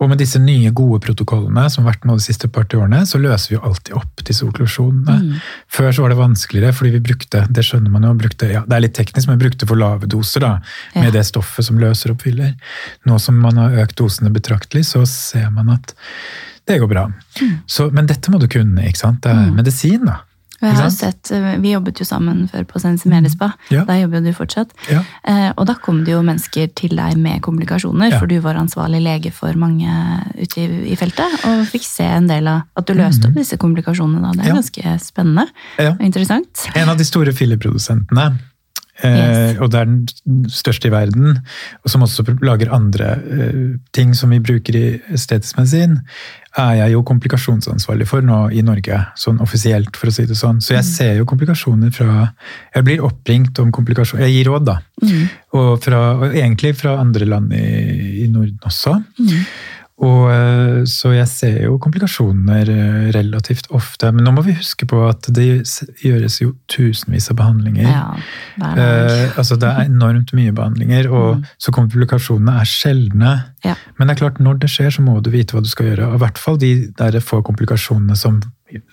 [0.00, 3.20] Og med disse nye, gode protokollene som har vært nå de siste par årene, så
[3.22, 5.38] løser vi jo alltid opp disse okklusjonene.
[5.70, 8.76] Før så var det vanskeligere, fordi vi brukte, det skjønner man jo, brukte, ja, det
[8.80, 10.52] er litt teknisk, men vi brukte for lave doser da,
[10.98, 11.14] med Ja.
[11.20, 12.54] det stoffet som løser oppfyller.
[13.06, 15.94] Nå som man har økt dosene betraktelig, så ser man at
[16.66, 17.04] det går bra.
[17.70, 19.20] Så, men dette må du kunne, ikke sant?
[19.22, 20.16] Det er medisin da.
[20.62, 23.52] Og Jeg har sett, eh, Vi jobbet jo sammen før på Sensimedispa.
[23.70, 23.84] Ja.
[23.84, 24.70] Der jobber jo du fortsatt.
[24.90, 25.02] Ja.
[25.24, 28.18] Eh, og da kom det jo mennesker til deg med komplikasjoner, Ja.
[28.18, 29.86] for du var ansvarlig lege for mange
[30.40, 33.56] ute i, i feltet, og fikk se en del av at du løste opp disse
[33.58, 34.22] komplikasjonene.
[34.22, 34.32] Da.
[34.32, 34.48] Det er.
[34.48, 34.54] Ja.
[34.54, 35.46] ganske spennende
[35.78, 36.66] og interessant.
[36.74, 38.32] En av de store fillerprodusentene, eh,
[39.04, 39.58] Yes.
[39.60, 41.40] og det er den største i verden,
[41.84, 43.58] og som også lager andre eh,
[43.92, 45.58] ting som vi bruker i estetisk
[46.56, 50.62] er jeg jo komplikasjonsansvarlig for nå i Norge, sånn offisielt, for å si det sånn.
[50.64, 52.30] Så jeg ser jo komplikasjoner fra
[52.74, 54.78] Jeg blir oppringt om komplikasjoner Jeg gir råd, da.
[55.52, 58.96] Og, fra, og egentlig fra andre land i, i Norden også.
[59.96, 64.10] Og, eh, så jeg ser jo komplikasjoner eh, relativt ofte.
[64.12, 65.46] Men nå må vi huske på at det
[66.02, 67.88] gjøres jo tusenvis av behandlinger.
[67.88, 68.02] Ja,
[68.60, 69.14] hver dag.
[69.22, 73.32] Eh, altså det er enormt mye behandlinger, og så komplikasjonene er sjeldne.
[73.64, 73.78] Ja.
[73.96, 76.10] Men det er klart, når det skjer, så må du vite hva du skal gjøre.
[76.10, 78.42] Og i hvert fall de der få komplikasjonene som,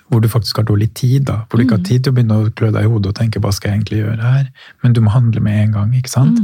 [0.09, 1.23] hvor du faktisk har dårlig tid.
[1.25, 3.15] da, Hvor du ikke har tid til å begynne å klø deg i hodet og
[3.17, 4.47] tenke hva skal jeg egentlig gjøre her?
[4.83, 5.95] Men du må handle med en gang.
[5.97, 6.39] ikke sant?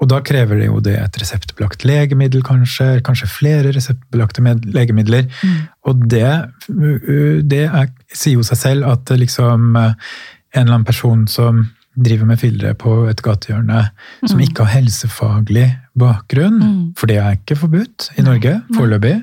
[0.00, 3.02] Og da krever det jo det et reseptbelagt legemiddel, kanskje.
[3.04, 5.28] Kanskje flere reseptbelagte med- legemidler.
[5.84, 9.92] Og det, uh, det er, sier jo seg selv at liksom uh,
[10.54, 11.66] en eller annen person som
[11.96, 13.86] driver med fillere på et gatehjørne,
[14.28, 19.14] som ikke har helsefaglig bakgrunn, for det er ikke forbudt i Norge foreløpig,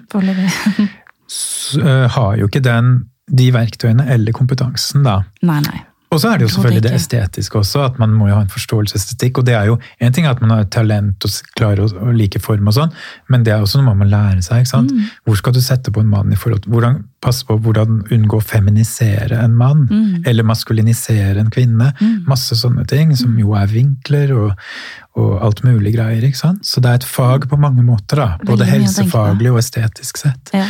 [1.77, 5.21] uh, har jo ikke den, de verktøyene eller kompetansen, da.
[5.45, 5.81] Nei, nei.
[6.13, 8.43] Og så er det jo selvfølgelig det det estetiske også, at man må jo ha
[8.43, 9.39] en forståelse estetikk.
[9.41, 12.69] Og det er jo en ting at man har talent og klarer å, like form
[12.69, 12.93] og sånn,
[13.33, 14.61] men det er også noe man må lære seg.
[14.61, 14.93] ikke sant?
[15.25, 18.43] Hvor skal du sette på en mann i forhold hvordan, Passe på hvordan unngå å
[18.43, 19.85] feminisere en mann,
[20.27, 21.93] eller maskulinisere en kvinne.
[22.27, 24.65] Masse sånne ting, som jo er vinkler og,
[25.15, 26.25] og alt mulig greier.
[26.27, 26.67] ikke sant?
[26.67, 28.27] Så det er et fag på mange måter, da.
[28.43, 30.51] Både helsefaglig og estetisk sett.
[30.51, 30.67] Ja.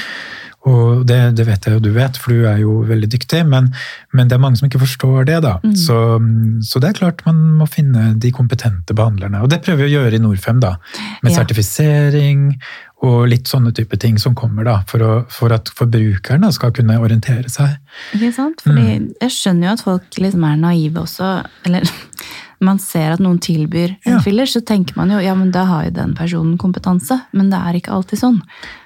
[0.66, 3.66] Og det, det vet jeg jo du vet, for du er jo veldig dyktig, men,
[4.16, 5.42] men det er mange som ikke forstår det.
[5.44, 5.58] da.
[5.64, 5.74] Mm.
[5.76, 5.98] Så,
[6.64, 9.42] så det er klart man må finne de kompetente behandlerne.
[9.44, 10.78] Og det prøver vi å gjøre i Norfem, da.
[11.22, 11.42] Med Ja.
[11.42, 12.46] sertifisering
[13.04, 14.78] og litt sånne type ting som kommer, da.
[14.88, 17.76] For, å, for at forbrukerne skal kunne orientere seg.
[18.16, 18.64] Ikke sant?
[18.64, 19.10] Fordi Mm.
[19.20, 21.34] jeg skjønner jo at folk liksom er naive også.
[21.66, 21.84] Eller
[22.64, 24.20] man ser at noen tilbyr en Ja.
[24.24, 27.20] filler, så tenker man jo ja, men da har jo den personen kompetanse.
[27.34, 28.40] Men det er ikke alltid sånn.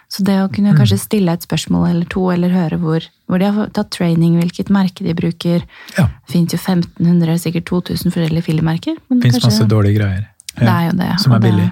[0.10, 0.78] Så det å kunne Mm.
[0.80, 4.70] kanskje stille et spørsmål eller to, eller høre hvor, hvor de har tatt training, hvilket
[4.70, 5.64] merke de bruker
[5.98, 10.28] Ja, Det fins jo 1500, sikkert 2000 forskjellige filmmerker det fins masse dårlige greier.
[10.58, 11.20] det er jo det.
[11.20, 11.52] Som er billig.
[11.58, 11.72] billig.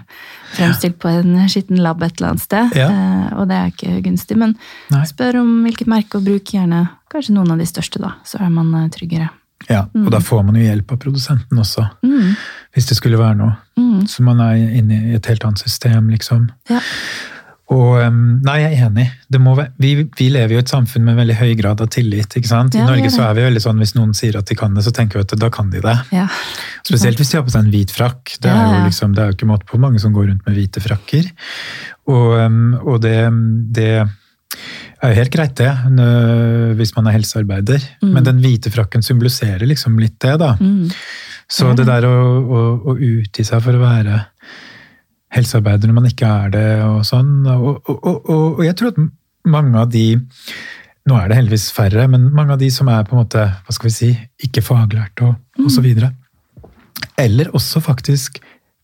[0.55, 2.75] Fremstilt på en skitten lab et eller annet sted.
[2.75, 2.89] Ja.
[2.89, 4.37] eh, Og det er ikke gunstig.
[4.37, 4.55] Men
[4.91, 5.03] Nei.
[5.05, 8.13] spør om hvilket merke, og bruk gjerne kanskje noen av de største, da.
[8.25, 9.29] Så er man eh, tryggere.
[9.69, 12.35] Ja, Og da får man jo hjelp av produsenten også, Mm.
[12.75, 13.55] hvis det skulle være noe.
[13.79, 14.03] Mm.
[14.07, 16.49] Så man er inne i et helt annet system, liksom.
[16.69, 16.79] Ja.
[17.73, 17.97] Og
[18.45, 19.05] Nei, jeg er enig.
[19.31, 21.81] Det må være, vi, vi lever jo i et samfunn med en veldig høy grad
[21.81, 22.35] av tillit.
[22.37, 22.75] ikke sant?
[22.77, 24.83] I Ja, Norge så er vi veldig sånn, Hvis noen sier at de kan det,
[24.85, 25.95] så tenker vi at da kan de det.
[26.13, 26.27] ja.
[26.85, 28.35] Spesielt hvis de har på seg en hvit frakk.
[28.43, 30.59] Det er jo liksom, det er jo ikke måte på mange som går rundt med
[30.59, 31.31] hvite frakker.
[32.13, 32.37] Og,
[32.85, 33.17] og det,
[33.73, 35.71] det er jo helt greit, det,
[36.77, 37.81] hvis man er helsearbeider.
[38.05, 38.11] Mm.
[38.13, 40.53] Men den hvite frakken symboliserer liksom litt det, da.
[41.49, 42.13] Så det der å,
[42.45, 42.61] å,
[42.93, 44.21] å utgi seg for å være
[45.33, 47.31] helsearbeider når man ikke er det, og sånn.
[47.49, 48.99] Og, og, og, og, jeg tror at
[49.45, 50.07] mange av de
[51.05, 53.73] Nå er det heldigvis færre, men mange av de som er på en måte, hva
[53.75, 54.07] skal vi si,
[54.41, 56.07] ikke faglærte og, og så videre.
[57.21, 58.39] Eller også faktisk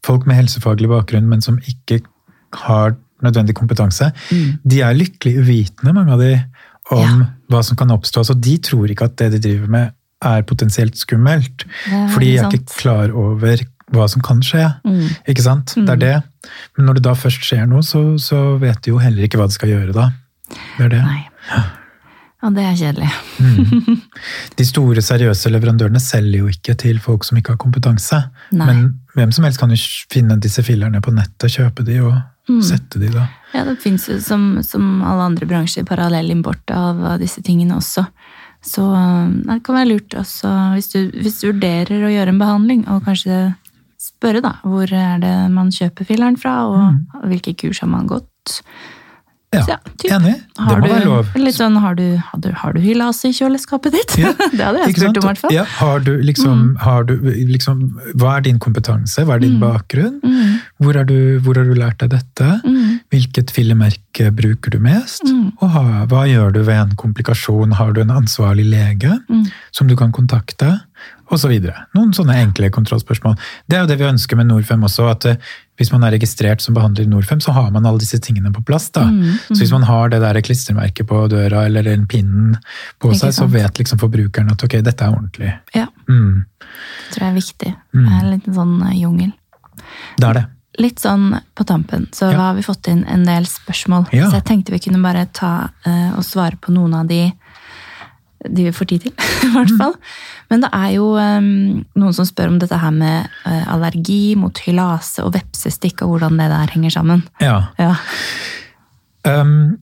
[0.06, 1.98] folk med helsefaglig bakgrunn, men som ikke
[2.68, 2.94] har
[3.26, 4.12] nødvendig kompetanse.
[4.30, 6.36] De er lykkelig uvitende, mange av de,
[6.94, 7.28] om Ja.
[7.50, 8.24] hva som kan oppstå.
[8.30, 11.66] Så de tror ikke at det de driver med er potensielt skummelt.
[11.66, 14.64] Det er For de er ikke klar over hva som kan skje.
[14.88, 15.04] Mm.
[15.32, 15.74] Ikke sant?
[15.76, 16.16] Det er det.
[16.78, 19.48] Men når det da først skjer noe, så, så vet de jo heller ikke hva
[19.52, 20.10] de skal gjøre da.
[20.78, 21.04] Det er det.
[21.06, 21.22] Nei.
[22.42, 23.10] Ja, det er kjedelig.
[24.58, 28.18] De store, seriøse leverandørene selger jo ikke til folk som ikke har kompetanse.
[28.56, 28.66] Nei.
[28.66, 28.82] Men
[29.14, 29.78] hvem som helst kan jo
[30.12, 32.58] finne disse fillerne på nettet, kjøpe de og Mm.
[32.66, 33.28] sette de da.
[33.54, 38.02] Ja, det fins jo som, som alle andre bransjer parallell import av disse tingene også.
[38.66, 42.42] Så øh, det kan være lurt også, hvis du, hvis du vurderer å gjøre en
[42.42, 43.38] behandling, og kanskje
[44.22, 48.62] spørre da, hvor er det man kjøper filleren fra, og hvilke kurs har man gått.
[49.52, 49.76] Ja, ja,
[50.16, 50.38] enig.
[50.56, 51.32] Det Har må du, være lov.
[51.36, 54.14] Litt sånn, har du, har du, har du hylase i kjøleskapet ditt?
[54.22, 55.56] Ja, det hadde jeg spurt om, i hvert fall.
[55.58, 57.18] Ja, har du liksom, har du
[57.50, 57.82] liksom
[58.16, 59.26] Hva er din kompetanse?
[59.28, 60.22] Hva er din bakgrunn?
[60.24, 62.48] Mm, Hvor har, du, hvor har du lært deg dette?
[62.64, 65.28] mm, Hvilket fillemerke bruker du mest?
[65.28, 65.52] Mm.
[65.60, 67.76] Og ha, hva gjør du ved en komplikasjon?
[67.76, 69.44] Har du en ansvarlig lege mm.
[69.76, 70.78] som du kan kontakte?
[71.32, 71.48] Og så.
[71.96, 73.38] Noen sånne enkle kontrollspørsmål.
[73.70, 75.10] Det er jo det vi ønsker med Norfem også.
[75.12, 75.36] at eh,
[75.80, 78.62] Hvis man er registrert som behandler i Norfem, så har man alle disse tingene på
[78.68, 78.90] plass.
[78.92, 79.06] da.
[79.08, 82.58] Mm, Så hvis man har det der klistremerket på døra eller den pinnen
[83.00, 85.54] på seg, så vet liksom forbrukeren at ok, dette er ordentlig.
[85.76, 87.76] Ja, Mm, det tror jeg er viktig.
[87.96, 88.06] Mm.
[88.06, 89.32] Det er en liten sånn øh, jungel.
[90.18, 90.46] det er det.
[90.80, 92.38] Litt sånn på tampen, så Ja.
[92.38, 94.08] har vi fått inn en del spørsmål.
[94.14, 94.30] Ja.
[94.30, 97.32] Så jeg tenkte vi kunne bare ta uh, og svare på noen av de
[98.50, 99.12] de får tid til,
[99.44, 99.54] i Mm.
[99.58, 99.94] hvert fall.
[100.50, 104.58] Men det er jo um, noen som spør om dette her med uh, allergi mot
[104.66, 107.24] hylase og vepsestikk, og hvordan det der henger sammen.
[107.42, 107.62] Ja.
[107.80, 107.96] Ja.
[109.28, 109.78] Um,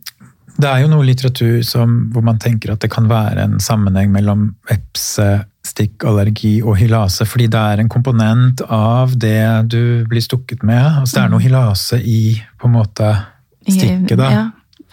[0.59, 4.11] det er jo noe litteratur som, hvor man tenker at det kan være en sammenheng
[4.11, 10.83] mellom vepsestikkallergi og hylase, fordi det er en komponent av det du blir stukket med.
[11.01, 12.19] Altså det er noe hylase i
[12.59, 13.13] på en måte
[13.69, 14.29] stikket, da.
[14.33, 14.43] Ja,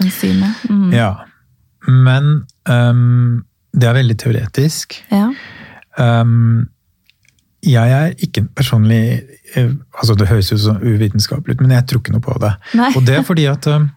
[0.05, 0.63] enzymet.
[0.71, 0.91] Mm.
[0.95, 1.11] Ja.
[1.89, 2.31] Men
[2.69, 3.45] um,
[3.77, 4.97] det er veldig teoretisk.
[5.13, 5.29] Ja.
[6.01, 6.67] Um,
[7.67, 9.23] jeg er ikke personlig
[9.57, 12.53] eh, altså Det høres jo så uvitenskapelig ut, men jeg tror ikke noe på det.
[12.79, 12.91] Nei.
[12.95, 13.89] Og det er fordi at, um,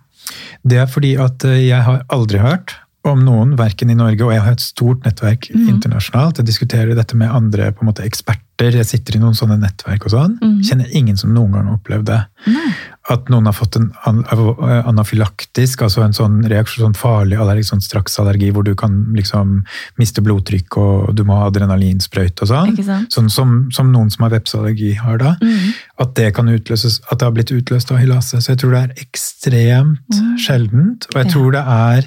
[0.68, 4.34] det er fordi at eh, jeg har aldri hørt om noen, verken i Norge, og
[4.34, 5.68] jeg har et stort nettverk mm.
[5.72, 6.42] internasjonalt.
[6.42, 8.76] Jeg diskuterer dette med andre måte eksperter.
[8.76, 10.36] Jeg sitter i noen sånne nettverk og sånn.
[10.42, 10.58] Mm.
[10.68, 12.20] Kjenner ingen som noen gang har opplevd det.
[12.52, 12.74] Nei.
[13.10, 17.82] At noen har fått en eh, anafylaktisk, altså en sånn reaksjon, sånn farlig allergi, sånn
[17.82, 19.64] straksallergi, hvor du kan liksom
[19.98, 22.76] miste blodtrykk og du må ha adrenalinsprøyte og sånn.
[23.10, 25.36] Sånn som, som noen som har vepseallergi har da.
[25.42, 25.72] Mm.
[26.06, 28.42] At det kan utløses, at det har blitt utløst av hylase.
[28.42, 31.10] Så jeg tror det er ekstremt sjeldent.
[31.10, 31.30] Og jeg Mm.
[31.30, 31.34] Ja.
[31.34, 32.06] tror det er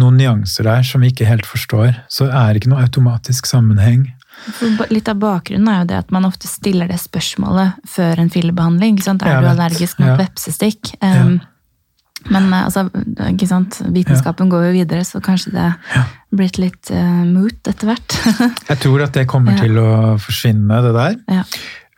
[0.00, 1.96] noen nyanser der som vi ikke helt forstår.
[2.08, 4.12] Så det er ikke noe automatisk sammenheng.
[4.58, 8.30] For Litt av bakgrunnen er jo det at man ofte stiller det spørsmålet før en
[8.32, 8.98] fillebehandling.
[9.02, 9.50] Er du vet.
[9.52, 10.16] allergisk mot Ja.
[10.24, 10.94] vepsestikk?
[11.02, 11.40] Um,
[12.30, 12.88] Men eh, altså,
[13.30, 13.80] ikke sant?
[13.94, 18.16] vitenskapen går jo videre, så kanskje det er blitt litt uh, moot etter hvert.
[18.68, 19.60] Jeg tror at det kommer Ja.
[19.62, 21.16] til å forsvinne, det der.
[21.28, 21.44] ja.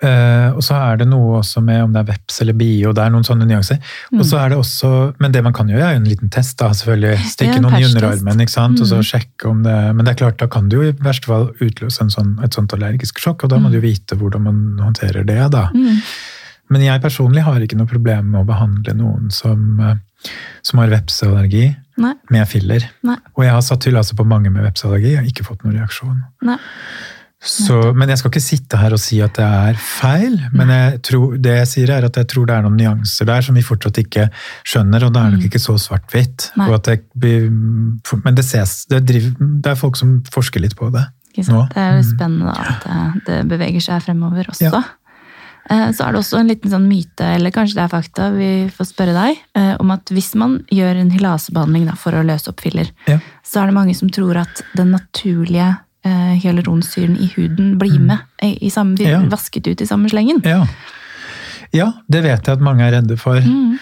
[0.03, 3.03] Eh, og så er det noe også med om det er veps eller bio, det
[3.05, 3.77] er noen sånne nyanser.
[4.17, 6.57] Og så er det også, Men det man kan gjøre, er jo en liten test.
[6.59, 7.19] da, selvfølgelig.
[7.35, 8.81] Stikke noen i underarmen ikke sant?
[8.81, 9.05] og så Mm.
[9.11, 12.01] sjekke om det Men det er klart, da kan det jo i verste fall utløse
[12.01, 15.25] en sånn, et sånt allergisk sjokk, og da må du jo vite hvordan man håndterer
[15.27, 15.51] det.
[15.51, 15.69] da.
[15.75, 16.01] Mm.
[16.71, 19.95] Men jeg personlig har ikke noe problem med å behandle noen som, eh,
[20.63, 22.15] som har vepseallergi Nei.
[22.31, 22.81] med filler.
[23.03, 23.17] Nei.
[23.37, 26.23] Og jeg har satt hyllase på mange med vepseallergi, har ikke fått noen reaksjon.
[26.43, 26.57] Nei.
[27.41, 30.35] Så, men jeg skal ikke sitte her og si at det er feil.
[30.53, 33.41] Men jeg tror, det jeg sier er at jeg tror det er noen nyanser der
[33.47, 34.27] som vi fortsatt ikke
[34.69, 36.51] skjønner, og det er nok ikke så svart-hvitt.
[36.61, 39.33] Men det, ses, det, driver,
[39.65, 41.07] det er folk som forsker litt på det.
[41.49, 41.65] Nå.
[41.73, 44.69] Det er jo spennende da, at det, det beveger seg fremover også.
[44.69, 44.83] Ja.
[45.71, 48.49] Eh, Så er det også en liten sånn myte, eller kanskje det er fakta, vi
[48.75, 52.61] får spørre deg, eh, om at hvis man gjør en hylasebehandling for å løse opp
[52.65, 53.17] filler, Ja.
[53.47, 58.19] så er det mange som tror at den naturlige eh, hyaluronsyren i huden blir med,
[58.43, 59.11] i, i samme, Mm.
[59.11, 59.21] Ja.
[59.31, 60.41] vasket ut i samme slengen.
[60.45, 60.67] Ja.
[61.73, 63.41] ja, det vet jeg at mange er redde for.
[63.41, 63.79] Mm.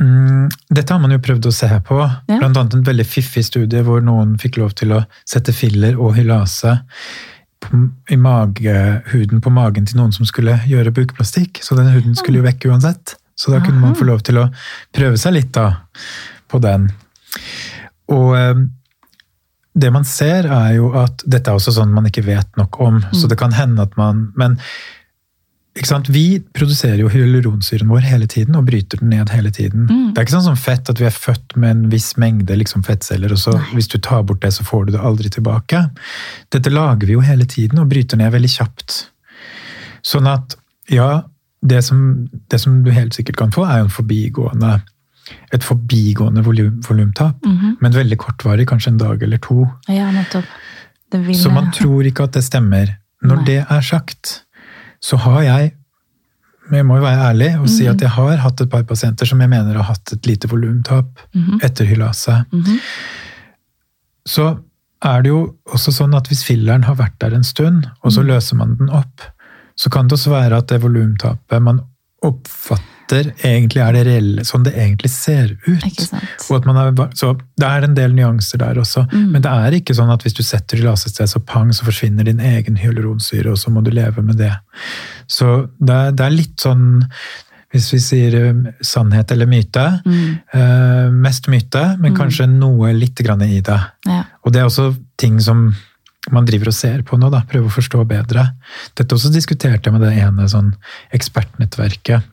[0.00, 1.98] Mm, dette har man jo prøvd å se på.
[2.00, 2.38] Ja.
[2.40, 6.14] Blant annet en veldig fiffig studie hvor noen fikk lov til å sette filler og
[6.16, 6.78] hylase
[7.60, 11.60] på, i magehuden på magen til noen som skulle gjøre bukplastikk.
[11.62, 13.16] Så den huden skulle jo vekk uansett.
[13.36, 14.48] Så da kunne man få lov til å
[14.96, 15.66] prøve seg litt da,
[16.48, 16.88] på den.
[18.08, 18.54] Og, eh,
[19.74, 22.98] det man ser, er jo at dette er også sånn man ikke vet nok om.
[23.14, 24.58] Så det kan hende at man Men
[26.10, 29.86] vi produserer jo hyaluronsyren vår hele tiden og bryter den ned hele tiden.
[29.86, 32.82] Det er ikke sånn som fett at vi er født med en viss mengde liksom,
[32.82, 35.84] fettceller, og så hvis du tar bort det, så får du det aldri tilbake.
[36.50, 38.98] Dette lager vi jo hele tiden og bryter ned veldig kjapt.
[40.02, 40.58] Sånn at
[40.90, 41.22] ja,
[41.62, 44.80] det som, det som du helt sikkert kan få, er jo en forbigående
[45.52, 47.36] et forbigående volum, volumtap,
[47.80, 49.66] men veldig kortvarig, kanskje en dag eller to.
[49.88, 50.10] Ja,
[51.12, 52.96] vil Så man tror ikke at det stemmer.
[53.22, 53.44] Når Nei.
[53.44, 54.44] det er sagt,
[55.02, 55.72] så har jeg
[56.72, 57.90] jeg må jo være ærlig og si Mhm.
[57.94, 61.18] at jeg har hatt et par pasienter som jeg mener har hatt et lite volumtap
[61.34, 61.58] Mhm.
[61.64, 62.44] etter hylase.
[62.52, 62.78] Mhm.
[64.28, 64.60] Så
[65.02, 68.14] er det jo også sånn at hvis filleren har vært der en stund, og Mhm.
[68.14, 69.20] så løser man den opp,
[69.76, 71.80] så kan det også være at det volumtapet man
[72.22, 72.84] oppfatter,
[73.18, 76.00] egentlig er det reelle, sånn det egentlig ser ut.
[76.48, 79.04] Og at man er, så det er en del nyanser der også.
[79.12, 79.26] Mm.
[79.34, 82.40] Men det er ikke sånn at hvis du setter hylasested, så pang, så forsvinner din
[82.40, 84.52] egen hyaluronsyre, og så må du leve med det.
[85.30, 87.04] Så det er, det er litt sånn
[87.70, 89.84] hvis vi sier um, sannhet eller myte.
[90.02, 90.30] Mm.
[90.58, 92.16] Eh, mest myte, men Mm.
[92.18, 93.76] kanskje noe litt grann i det.
[94.08, 94.24] Ja.
[94.44, 95.68] Og det er også ting som
[96.34, 98.42] man driver og ser på nå, da, prøver å forstå bedre.
[98.98, 100.74] Dette også diskuterte jeg med det ene sånn
[101.16, 102.26] ekspertnettverket.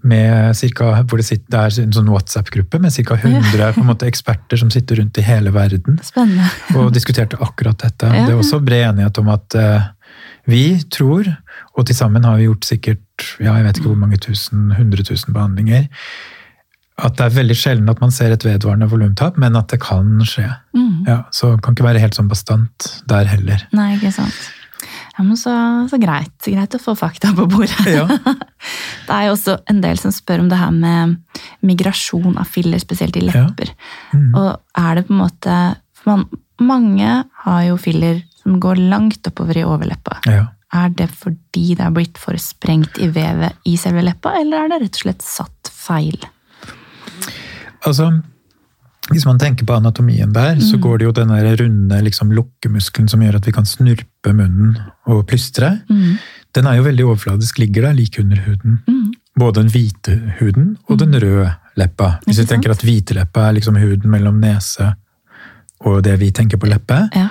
[0.00, 3.18] Med cirka, hvor det, sitter, det er en sånn WhatsApp-gruppe med ca.
[3.18, 6.48] 100 på en måte, eksperter som sitter rundt i hele verden Spennende.
[6.80, 8.08] og diskuterte akkurat dette.
[8.08, 8.24] Ja.
[8.24, 9.90] Det er også bred enighet om at uh,
[10.48, 11.28] vi tror,
[11.76, 15.04] og til sammen har vi gjort sikkert ja, jeg vet ikke hvor mange tusen, hundre
[15.04, 15.90] tusen behandlinger,
[17.00, 20.20] at det er veldig sjelden at man ser et vedvarende volumtap, men at det kan
[20.28, 20.48] skje.
[20.76, 21.06] Mm.
[21.08, 23.62] Ja, så det kan ikke være helt sånn bastant der heller.
[23.76, 24.36] Nei, ikke sant.
[25.20, 25.52] Ja, men så,
[25.90, 26.32] så greit.
[26.48, 27.76] Greit å få fakta på bordet.
[27.92, 28.06] Ja.
[29.06, 31.18] Det er jo også en del som spør om det her med
[31.66, 33.42] migrasjon av filler, spesielt i Ja.
[33.44, 33.72] lepper.
[34.14, 34.30] Mm.
[34.38, 35.56] Og er det på en måte
[36.00, 36.24] for man,
[36.60, 37.10] Mange
[37.44, 40.18] har jo filler som går langt oppover i overleppa.
[40.28, 40.46] ja.
[40.72, 44.68] Er det fordi det er blitt for sprengt i vevet i selve leppa, eller er
[44.70, 46.20] det rett og slett satt feil?
[47.86, 48.10] Altså,
[49.10, 53.22] hvis man tenker på anatomien der, så går det jo den runde liksom, lukkemuskelen som
[53.22, 55.80] gjør at vi kan snurpe munnen og plystre.
[55.90, 56.16] Mm.
[56.54, 58.78] Den er jo veldig overfladisk, ligger der like under huden.
[58.88, 59.12] Mm.
[59.38, 62.16] Både den hvite huden og den røde leppa.
[62.26, 64.92] Hvis vi tenker at hviteleppa er liksom huden mellom nese
[65.86, 67.28] og det vi tenker på leppe, Ja.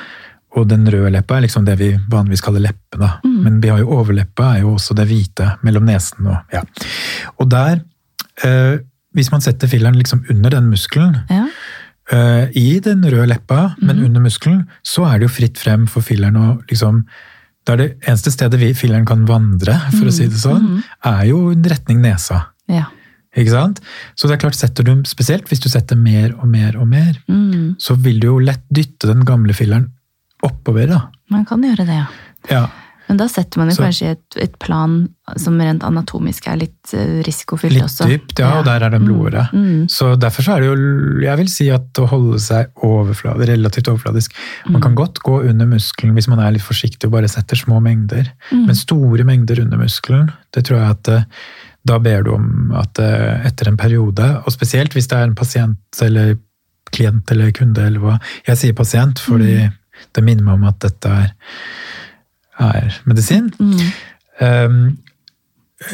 [0.57, 2.97] og den røde leppa er liksom det vi vanligvis kaller leppe.
[2.97, 3.19] Da.
[3.23, 3.43] Mm.
[3.43, 6.63] Men vi har jo overleppa er jo også det hvite mellom nesen og ja.
[7.39, 7.81] Og der,
[8.43, 8.79] eh,
[9.15, 11.48] hvis man setter filleren liksom under den muskelen, ja.
[12.13, 14.06] uh, i den røde leppa, men Mhm.
[14.06, 17.06] under muskelen, så er det jo fritt frem for filleren å liksom
[17.65, 20.84] Det er det eneste stedet vi, filleren kan vandre, for å si det sånn, Mhm.
[21.06, 22.45] er jo retning nesa.
[22.67, 22.86] ja.
[23.38, 23.80] Ikke sant?
[24.17, 27.13] Så det er klart, setter du, spesielt hvis du setter mer og mer og mer,
[27.30, 27.76] Mm.
[27.78, 29.91] så vil du jo lett dytte den gamle filleren
[30.43, 31.10] oppover, da.
[31.30, 32.08] Man kan gjøre det, ja.
[32.50, 32.67] Ja.
[33.10, 36.93] Men da setter man jo Så- kanskje et, et plan som rent anatomisk er litt
[36.93, 38.06] eh, risikofylt Litt også.
[38.08, 39.48] dypt, ja, og der er den blodåra.
[39.52, 39.88] Mm.
[39.89, 43.89] Så derfor så er det jo, jeg vil si at å holde seg overflad, relativt
[43.89, 44.34] overfladisk
[44.69, 44.82] Man Mm.
[44.84, 48.30] kan godt gå under muskelen hvis man er litt forsiktig og bare setter små mengder.
[48.52, 48.65] Mm.
[48.67, 51.24] Men store mengder under muskelen, det tror jeg at eh,
[51.86, 55.36] da ber du om at eh, etter en periode, og spesielt hvis det er en
[55.36, 56.38] pasient eller
[56.91, 59.74] klient eller kunde eller hva Jeg sier pasient fordi Mm.
[60.13, 61.32] det minner meg om at dette er,
[62.60, 63.52] er medisin.
[63.60, 63.91] Mm.
[64.39, 64.98] Um,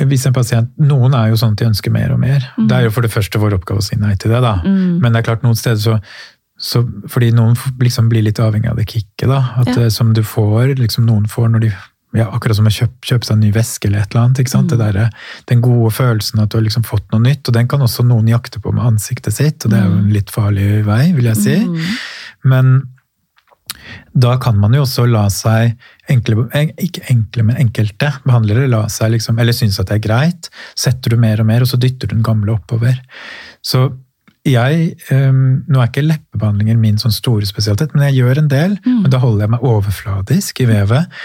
[0.09, 2.45] hvis en pasient, Noen er jo sånn at de ønsker mer og mer.
[2.57, 4.41] Det er jo for det første vår oppgave å si nei til det.
[4.41, 4.55] da.
[4.65, 4.95] Mm.
[5.03, 5.97] Men det er klart noen steder så,
[6.57, 9.83] så Fordi noen liksom blir litt avhengig av det kicket da, at, Ja.
[9.85, 11.73] eh, som du får, liksom noen får når de
[12.15, 14.39] ja, Akkurat som å kjøpe, kjøpe seg en ny veske eller et eller annet.
[14.39, 14.71] ikke sant?
[14.71, 14.77] Mm.
[14.79, 15.09] Det der,
[15.51, 17.43] den gode følelsen at du har liksom fått noe nytt.
[17.49, 20.13] Og den kan også noen jakte på med ansiktet sitt, og det er jo en
[20.15, 21.57] litt farlig vei, vil jeg si.
[21.67, 21.97] Mm.
[22.47, 22.71] Men
[24.13, 25.75] da kan man jo også la seg
[26.11, 26.47] enkle,
[26.81, 30.49] ikke enkle, men enkelte behandlere la seg liksom, eller synes at det er greit.
[30.77, 32.97] Setter du mer og mer, og så dytter du den gamle oppover.
[33.65, 33.89] Så
[34.45, 38.75] jeg, um, Nå er ikke leppebehandlinger min sånn store spesialitet, men jeg gjør en del.
[38.85, 38.99] Mm.
[39.03, 41.17] Men da holder jeg meg overfladisk i vevet.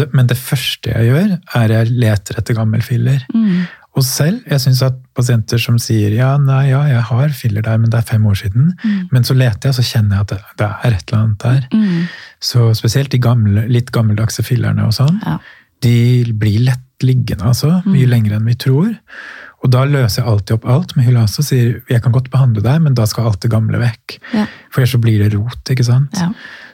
[0.00, 3.20] Det, men det første jeg gjør, er jeg leter etter gammel filler.
[3.34, 3.66] Mm.
[3.92, 7.76] Og selv, jeg syns at pasienter som sier ja, nei, ja, jeg har filler der,
[7.80, 8.70] men det er fem år siden.
[8.80, 9.02] Mm.
[9.12, 11.66] Men så leter jeg, så kjenner jeg at det, det er et eller annet der.
[11.76, 12.06] Mm.
[12.40, 15.36] Så spesielt de gamle, litt gammeldagse fillerne og sånn, Ja.
[15.84, 17.82] de blir lett liggende, altså.
[17.84, 18.92] Mye lenger enn vi tror.
[19.62, 22.62] Og da løser jeg alltid opp alt med Hylase og sier jeg kan godt behandle
[22.64, 24.16] deg, men da skal alt det gamle vekk.
[24.32, 24.46] Ja.
[24.70, 26.16] For ellers så blir det rot, ikke sant.
[26.18, 26.30] Ja.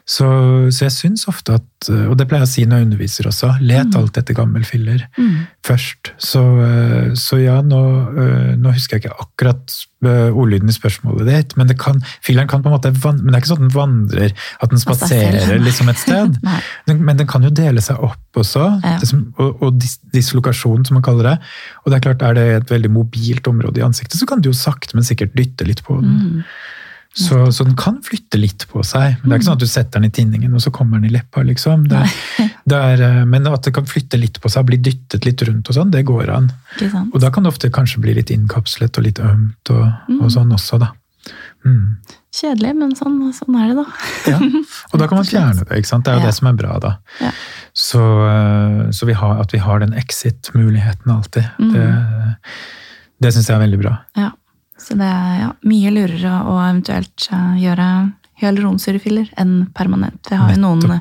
[0.09, 0.27] Så,
[0.73, 3.51] så, jeg syns ofte at, og det pleier jeg å si når jeg underviser også,
[3.61, 5.35] let alt etter gammel filler mm.
[5.69, 6.15] først.
[6.17, 7.81] Så, eh, så, ja, nå,
[8.23, 9.75] eh, nå, husker jeg ikke akkurat
[10.09, 13.43] eh, ordlyden i spørsmålet ditt, men kan, filleren kan på en måte, men det er
[13.43, 14.33] ikke sånn at den vandrer,
[14.65, 16.41] at den spaserer liksom et sted.
[16.89, 18.97] men den kan jo dele seg opp også, ja.
[19.05, 21.37] som, og, og dis, dislokasjon, som man kaller det.
[21.85, 24.49] Og det er klart, er det et veldig mobilt område i ansiktet, så kan du
[24.49, 26.41] jo sakte, men sikkert dytte litt på den.
[26.41, 26.43] Mm.
[27.15, 29.17] Så, så, den kan flytte litt på seg.
[29.19, 31.09] Men det er ikke sånn at du setter den i tinningen, og så kommer den
[31.09, 31.43] i leppa.
[31.43, 31.89] liksom.
[31.91, 32.05] Det,
[32.71, 35.71] det er, eh, men at det kan flytte litt på seg, bli dyttet litt rundt,
[35.71, 36.51] og sånn, det går an.
[37.09, 40.21] Og da kan det ofte kanskje bli litt innkapslet og litt ømt og, mm.
[40.21, 40.93] og sånn også, da.
[41.67, 41.99] Mm.
[42.39, 43.87] Kjedelig, men sånn, sånn, er det, da.
[44.31, 44.39] ja.
[44.93, 45.81] Og da kan man fjerne det.
[45.81, 46.05] ikke sant?
[46.07, 46.31] Det er jo ja.
[46.31, 46.93] det som er bra, da.
[47.25, 47.33] Ja.
[47.77, 51.73] Så, eh, så vi har, at vi har den exit-muligheten alltid, mm.
[51.75, 51.89] det,
[53.25, 53.97] det syns jeg er veldig bra.
[54.21, 54.31] Ja.
[54.79, 57.89] Så det er ja, mye lurere å eventuelt eh, gjøre
[58.39, 60.31] hyaluronsyrefiller enn permanent.
[60.31, 61.01] Vi har jo noen,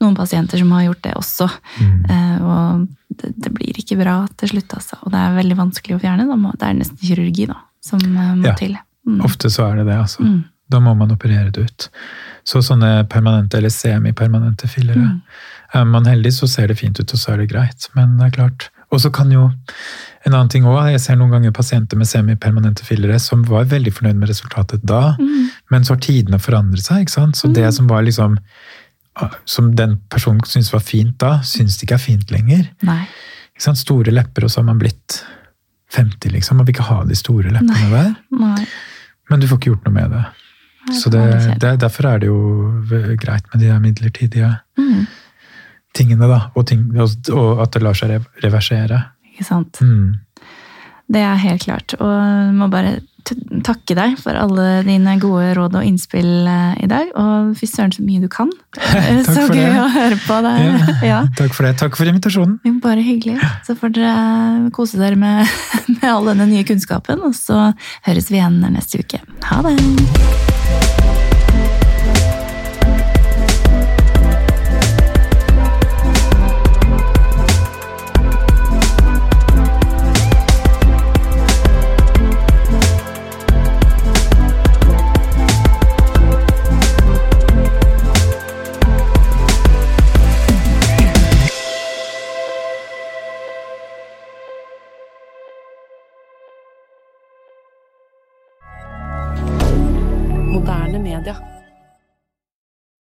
[0.00, 1.48] noen, pasienter som har gjort det også.
[1.82, 1.98] Mm.
[2.14, 5.00] Eh, og det, det, blir ikke bra til slutt, altså.
[5.02, 6.28] Og det er veldig vanskelig å fjerne.
[6.54, 8.78] Det er nesten kirurgi da, som eh, må ja, til.
[9.08, 9.20] Mm.
[9.28, 10.24] Ofte så er det det, altså.
[10.24, 10.40] Mm.
[10.68, 11.88] Da må man operere det ut.
[12.48, 15.22] Så sånne permanente eller semipermanente fillere mm.
[15.76, 17.90] Er man heldig, så ser det fint ut, og så er det greit.
[17.92, 19.50] Men det er klart Og så kan jo
[20.26, 23.92] en annen ting også, Jeg ser noen ganger pasienter med semipermanente fillere som var veldig
[23.94, 25.48] fornøyd med resultatet da, mm.
[25.70, 27.04] men så har tidene forandret seg.
[27.04, 27.36] ikke sant?
[27.36, 27.54] Så mm.
[27.54, 28.38] det som var liksom
[29.44, 32.68] som den personen syntes var fint da, syns det ikke er fint lenger.
[32.86, 33.02] Nei.
[33.54, 33.80] Ikke sant?
[33.80, 35.22] Store lepper, og så har man blitt
[35.94, 36.60] 50, liksom.
[36.60, 37.88] Man vil ikke ha de store leppene Nei.
[37.94, 38.12] der.
[38.38, 38.66] Nei.
[39.28, 40.24] Men du får ikke gjort noe med det.
[40.88, 41.24] Nei, så det,
[41.60, 42.38] det, derfor er det jo
[43.20, 45.00] greit med de midlertidige mm.
[45.98, 46.40] Tingene, da.
[46.54, 49.02] Og, ting, og, at det lar seg reversere.
[49.34, 49.82] Ikke sant?
[49.84, 50.16] Mm.
[51.08, 51.94] Det er helt klart.
[51.98, 52.98] Og jeg må bare
[53.64, 57.10] takke deg for alle dine gode råd og innspill eh, i dag.
[57.18, 58.52] Og fy søren så mye du kan.
[59.28, 59.72] så gøy det.
[59.80, 60.60] å høre på deg.
[60.64, 61.22] Ja, ja.
[61.40, 61.74] Takk for det.
[61.80, 62.58] Takk for invitasjonen.
[62.84, 63.38] Bare hyggelig.
[63.66, 65.48] Så får dere kose dere med,
[65.96, 67.72] med all denne nye kunnskapen, og så
[68.08, 69.24] høres vi igjen neste uke.
[69.48, 70.57] Ha det!